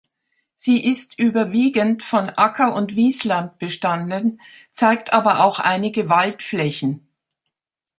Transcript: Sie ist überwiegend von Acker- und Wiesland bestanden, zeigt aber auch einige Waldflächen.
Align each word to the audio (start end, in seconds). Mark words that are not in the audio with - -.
Sie 0.55 0.83
ist 0.83 1.19
überwiegend 1.19 2.01
von 2.01 2.31
Acker- 2.31 2.73
und 2.73 2.95
Wiesland 2.95 3.59
bestanden, 3.59 4.41
zeigt 4.71 5.13
aber 5.13 5.43
auch 5.43 5.59
einige 5.59 6.09
Waldflächen. 6.09 7.07